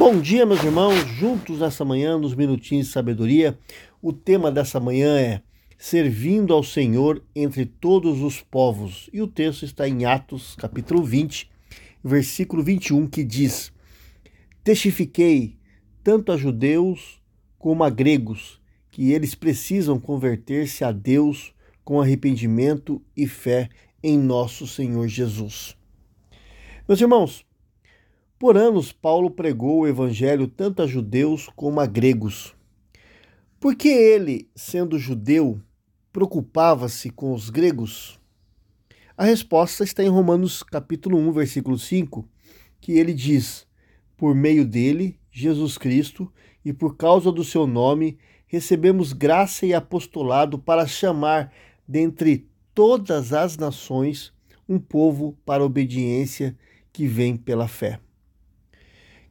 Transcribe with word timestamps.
Bom 0.00 0.18
dia, 0.18 0.46
meus 0.46 0.64
irmãos, 0.64 0.94
juntos 1.18 1.58
nessa 1.58 1.84
manhã, 1.84 2.16
nos 2.16 2.34
minutinhos 2.34 2.86
de 2.86 2.92
sabedoria. 2.94 3.58
O 4.00 4.14
tema 4.14 4.50
dessa 4.50 4.80
manhã 4.80 5.20
é 5.20 5.42
Servindo 5.76 6.54
ao 6.54 6.64
Senhor 6.64 7.22
entre 7.36 7.66
todos 7.66 8.22
os 8.22 8.40
povos. 8.40 9.10
E 9.12 9.20
o 9.20 9.26
texto 9.26 9.62
está 9.62 9.86
em 9.86 10.06
Atos, 10.06 10.56
capítulo 10.56 11.04
20, 11.04 11.50
versículo 12.02 12.62
21, 12.62 13.06
que 13.08 13.22
diz: 13.22 13.70
Testifiquei 14.64 15.58
tanto 16.02 16.32
a 16.32 16.36
judeus 16.38 17.20
como 17.58 17.84
a 17.84 17.90
gregos 17.90 18.58
que 18.90 19.12
eles 19.12 19.34
precisam 19.34 20.00
converter-se 20.00 20.82
a 20.82 20.92
Deus 20.92 21.52
com 21.84 22.00
arrependimento 22.00 23.02
e 23.14 23.26
fé 23.26 23.68
em 24.02 24.16
nosso 24.18 24.66
Senhor 24.66 25.06
Jesus. 25.08 25.76
Meus 26.88 27.02
irmãos, 27.02 27.44
por 28.40 28.56
anos, 28.56 28.90
Paulo 28.90 29.30
pregou 29.30 29.80
o 29.80 29.86
evangelho 29.86 30.48
tanto 30.48 30.80
a 30.80 30.86
judeus 30.86 31.50
como 31.54 31.78
a 31.78 31.84
gregos. 31.84 32.56
Por 33.60 33.76
que 33.76 33.88
ele, 33.88 34.48
sendo 34.56 34.98
judeu, 34.98 35.60
preocupava-se 36.10 37.10
com 37.10 37.34
os 37.34 37.50
gregos? 37.50 38.18
A 39.14 39.26
resposta 39.26 39.84
está 39.84 40.02
em 40.02 40.08
Romanos 40.08 40.62
capítulo 40.62 41.18
1, 41.18 41.32
versículo 41.32 41.78
5, 41.78 42.26
que 42.80 42.92
ele 42.92 43.12
diz: 43.12 43.66
Por 44.16 44.34
meio 44.34 44.64
dele, 44.64 45.20
Jesus 45.30 45.76
Cristo, 45.76 46.32
e 46.64 46.72
por 46.72 46.96
causa 46.96 47.30
do 47.30 47.44
seu 47.44 47.66
nome, 47.66 48.16
recebemos 48.46 49.12
graça 49.12 49.66
e 49.66 49.74
apostolado 49.74 50.58
para 50.58 50.86
chamar 50.86 51.52
dentre 51.86 52.48
todas 52.74 53.34
as 53.34 53.58
nações 53.58 54.32
um 54.66 54.78
povo 54.78 55.36
para 55.44 55.62
obediência 55.62 56.56
que 56.90 57.06
vem 57.06 57.36
pela 57.36 57.68
fé. 57.68 58.00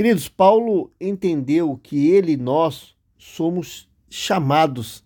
Queridos, 0.00 0.30
Paulo 0.30 0.90
entendeu 0.98 1.78
que 1.82 2.08
ele 2.08 2.32
e 2.32 2.36
nós 2.38 2.96
somos 3.18 3.86
chamados 4.08 5.04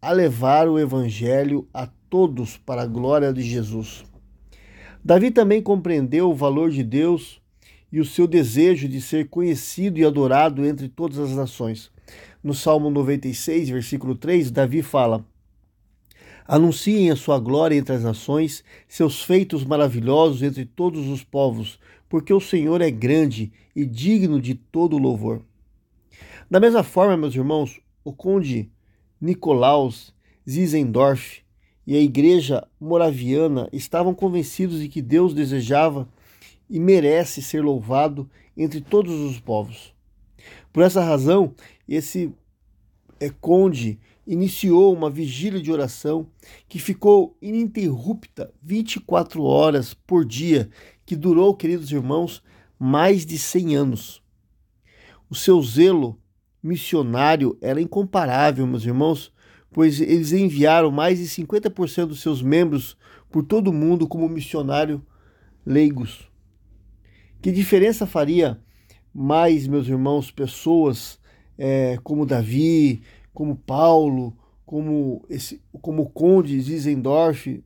a 0.00 0.12
levar 0.12 0.68
o 0.68 0.78
evangelho 0.78 1.66
a 1.74 1.88
todos 2.08 2.56
para 2.56 2.82
a 2.82 2.86
glória 2.86 3.32
de 3.32 3.42
Jesus. 3.42 4.04
Davi 5.04 5.32
também 5.32 5.60
compreendeu 5.60 6.30
o 6.30 6.34
valor 6.34 6.70
de 6.70 6.84
Deus 6.84 7.42
e 7.90 7.98
o 7.98 8.04
seu 8.04 8.28
desejo 8.28 8.88
de 8.88 9.00
ser 9.00 9.28
conhecido 9.28 9.98
e 9.98 10.04
adorado 10.04 10.64
entre 10.64 10.88
todas 10.88 11.18
as 11.18 11.32
nações. 11.32 11.90
No 12.40 12.54
Salmo 12.54 12.90
96, 12.90 13.68
versículo 13.68 14.14
3, 14.14 14.52
Davi 14.52 14.80
fala: 14.80 15.26
Anunciem 16.46 17.10
a 17.10 17.16
sua 17.16 17.40
glória 17.40 17.74
entre 17.74 17.96
as 17.96 18.04
nações, 18.04 18.62
seus 18.86 19.24
feitos 19.24 19.64
maravilhosos 19.64 20.40
entre 20.40 20.64
todos 20.64 21.08
os 21.08 21.24
povos, 21.24 21.80
porque 22.14 22.32
o 22.32 22.38
Senhor 22.38 22.80
é 22.80 22.92
grande 22.92 23.52
e 23.74 23.84
digno 23.84 24.40
de 24.40 24.54
todo 24.54 24.98
louvor. 24.98 25.42
Da 26.48 26.60
mesma 26.60 26.84
forma, 26.84 27.16
meus 27.16 27.34
irmãos, 27.34 27.80
o 28.04 28.12
conde 28.12 28.70
Nicolaus 29.20 30.14
Zizendorf 30.48 31.42
e 31.84 31.96
a 31.96 32.00
igreja 32.00 32.64
moraviana 32.78 33.68
estavam 33.72 34.14
convencidos 34.14 34.78
de 34.78 34.88
que 34.88 35.02
Deus 35.02 35.34
desejava 35.34 36.08
e 36.70 36.78
merece 36.78 37.42
ser 37.42 37.64
louvado 37.64 38.30
entre 38.56 38.80
todos 38.80 39.12
os 39.12 39.40
povos. 39.40 39.92
Por 40.72 40.84
essa 40.84 41.02
razão, 41.02 41.52
esse 41.88 42.32
é, 43.18 43.28
conde 43.28 43.98
iniciou 44.26 44.94
uma 44.94 45.10
vigília 45.10 45.60
de 45.60 45.70
oração 45.70 46.28
que 46.68 46.78
ficou 46.78 47.36
ininterrupta 47.42 48.52
24 48.62 49.42
horas 49.42 49.92
por 49.92 50.24
dia, 50.24 50.70
que 51.04 51.16
durou, 51.16 51.54
queridos 51.54 51.90
irmãos, 51.90 52.42
mais 52.78 53.24
de 53.24 53.38
100 53.38 53.76
anos. 53.76 54.22
O 55.28 55.34
seu 55.34 55.62
zelo 55.62 56.18
missionário 56.62 57.58
era 57.60 57.80
incomparável, 57.80 58.66
meus 58.66 58.84
irmãos, 58.84 59.32
pois 59.70 60.00
eles 60.00 60.32
enviaram 60.32 60.90
mais 60.90 61.18
de 61.18 61.24
50% 61.24 62.06
dos 62.06 62.20
seus 62.20 62.40
membros 62.40 62.96
por 63.30 63.42
todo 63.42 63.68
o 63.68 63.72
mundo 63.72 64.06
como 64.06 64.28
missionário 64.28 65.04
leigos. 65.66 66.30
Que 67.42 67.50
diferença 67.50 68.06
faria 68.06 68.60
mais, 69.12 69.66
meus 69.66 69.86
irmãos, 69.86 70.30
pessoas 70.30 71.18
é, 71.58 71.98
como 72.02 72.24
Davi, 72.24 73.02
como 73.32 73.56
Paulo, 73.56 74.36
como 74.64 75.24
esse, 75.28 75.60
como 75.82 76.08
Conde 76.10 76.60
Zizendorf, 76.60 77.62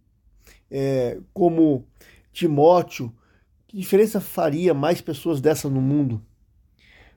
é, 0.70 1.18
como 1.32 1.86
Timóteo, 2.32 3.12
que 3.68 3.76
diferença 3.76 4.18
faria 4.18 4.72
mais 4.72 5.02
pessoas 5.02 5.42
dessa 5.42 5.68
no 5.68 5.82
mundo? 5.82 6.22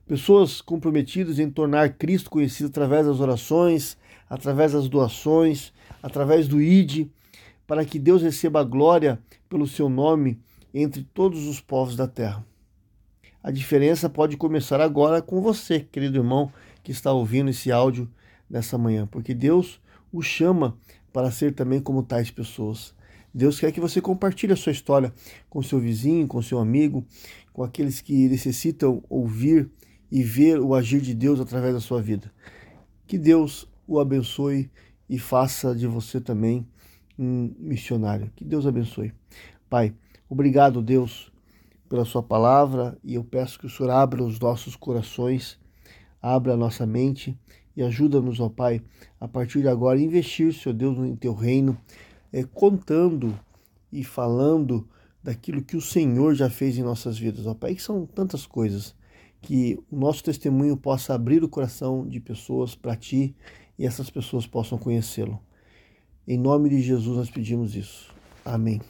Pessoas 0.05 0.59
comprometidas 0.59 1.39
em 1.39 1.49
tornar 1.49 1.93
Cristo 1.93 2.29
conhecido 2.29 2.67
através 2.67 3.05
das 3.05 3.21
orações, 3.21 3.97
através 4.29 4.73
das 4.73 4.89
doações, 4.89 5.71
através 6.03 6.49
do 6.49 6.61
ID, 6.61 7.07
para 7.65 7.85
que 7.85 7.97
Deus 7.97 8.21
receba 8.21 8.59
a 8.59 8.65
glória 8.65 9.17
pelo 9.47 9.65
seu 9.65 9.87
nome 9.87 10.37
entre 10.73 11.03
todos 11.13 11.47
os 11.47 11.61
povos 11.61 11.95
da 11.95 12.05
terra. 12.05 12.45
A 13.41 13.49
diferença 13.49 14.09
pode 14.09 14.35
começar 14.35 14.81
agora 14.81 15.21
com 15.21 15.41
você, 15.41 15.79
querido 15.79 16.17
irmão, 16.17 16.51
que 16.83 16.91
está 16.91 17.13
ouvindo 17.13 17.49
esse 17.49 17.71
áudio 17.71 18.11
nessa 18.49 18.77
manhã, 18.77 19.07
porque 19.07 19.33
Deus 19.33 19.79
o 20.11 20.21
chama 20.21 20.77
para 21.13 21.31
ser 21.31 21.53
também 21.53 21.79
como 21.79 22.03
tais 22.03 22.29
pessoas. 22.29 22.93
Deus 23.33 23.59
quer 23.59 23.71
que 23.71 23.79
você 23.79 24.01
compartilhe 24.01 24.53
a 24.53 24.57
sua 24.57 24.71
história 24.71 25.13
com 25.49 25.61
seu 25.61 25.79
vizinho, 25.79 26.27
com 26.27 26.41
seu 26.41 26.59
amigo, 26.59 27.05
com 27.53 27.63
aqueles 27.63 28.01
que 28.01 28.27
necessitam 28.27 29.01
ouvir 29.09 29.69
e 30.11 30.21
ver 30.21 30.59
o 30.59 30.75
agir 30.75 30.99
de 30.99 31.13
Deus 31.13 31.39
através 31.39 31.73
da 31.73 31.79
sua 31.79 32.01
vida. 32.01 32.31
Que 33.07 33.17
Deus 33.17 33.67
o 33.87 33.99
abençoe 33.99 34.69
e 35.09 35.17
faça 35.17 35.73
de 35.73 35.87
você 35.87 36.19
também 36.19 36.67
um 37.17 37.53
missionário. 37.57 38.31
Que 38.35 38.43
Deus 38.43 38.65
abençoe. 38.65 39.13
Pai, 39.69 39.93
obrigado, 40.29 40.81
Deus, 40.81 41.31
pela 41.87 42.03
sua 42.03 42.21
palavra 42.21 42.97
e 43.03 43.15
eu 43.15 43.23
peço 43.23 43.59
que 43.59 43.65
o 43.65 43.69
Senhor 43.69 43.91
abra 43.91 44.23
os 44.23 44.39
nossos 44.39 44.75
corações, 44.75 45.57
abra 46.21 46.53
a 46.53 46.57
nossa 46.57 46.85
mente 46.85 47.37
e 47.75 47.81
ajuda-nos, 47.81 48.39
ó 48.39 48.49
Pai, 48.49 48.81
a 49.19 49.27
partir 49.27 49.61
de 49.61 49.67
agora, 49.69 49.99
investir, 49.99 50.53
Senhor 50.53 50.75
Deus, 50.75 50.97
em 50.97 51.15
teu 51.15 51.33
reino, 51.33 51.77
é, 52.31 52.43
contando 52.43 53.37
e 53.91 54.03
falando 54.03 54.87
daquilo 55.23 55.61
que 55.61 55.77
o 55.77 55.81
Senhor 55.81 56.33
já 56.33 56.49
fez 56.49 56.77
em 56.77 56.83
nossas 56.83 57.17
vidas, 57.17 57.45
ó 57.45 57.53
Pai, 57.53 57.75
que 57.75 57.81
são 57.81 58.05
tantas 58.05 58.45
coisas, 58.45 58.95
que 59.41 59.79
o 59.91 59.95
nosso 59.97 60.23
testemunho 60.23 60.77
possa 60.77 61.13
abrir 61.13 61.43
o 61.43 61.49
coração 61.49 62.07
de 62.07 62.19
pessoas 62.19 62.75
para 62.75 62.95
Ti 62.95 63.35
e 63.77 63.85
essas 63.85 64.09
pessoas 64.09 64.45
possam 64.45 64.77
conhecê-lo. 64.77 65.39
Em 66.27 66.37
nome 66.37 66.69
de 66.69 66.81
Jesus 66.81 67.17
nós 67.17 67.29
pedimos 67.29 67.75
isso. 67.75 68.13
Amém. 68.45 68.81